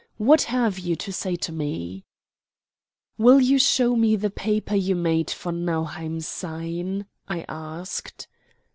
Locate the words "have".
0.49-0.79